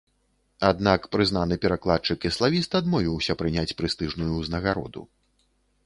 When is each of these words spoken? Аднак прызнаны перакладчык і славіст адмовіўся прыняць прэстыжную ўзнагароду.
Аднак 0.69 1.05
прызнаны 1.15 1.57
перакладчык 1.67 2.19
і 2.29 2.33
славіст 2.39 2.71
адмовіўся 2.83 3.39
прыняць 3.43 3.75
прэстыжную 3.83 4.31
ўзнагароду. 4.43 5.01